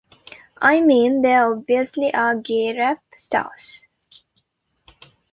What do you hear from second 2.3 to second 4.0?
gay rap stars.